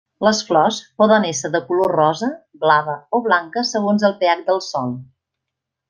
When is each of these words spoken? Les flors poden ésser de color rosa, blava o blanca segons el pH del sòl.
Les 0.27 0.37
flors 0.45 0.77
poden 1.01 1.27
ésser 1.31 1.51
de 1.57 1.61
color 1.67 1.93
rosa, 1.97 2.31
blava 2.65 2.97
o 3.19 3.21
blanca 3.29 3.65
segons 3.75 4.11
el 4.11 4.17
pH 4.25 4.43
del 4.51 4.65
sòl. 4.73 4.95